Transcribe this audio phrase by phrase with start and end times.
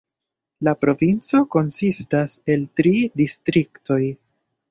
[0.67, 4.01] La provinco konsistas el tri distriktoj.